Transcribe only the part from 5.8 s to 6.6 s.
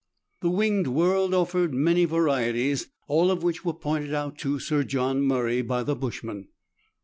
the bushman.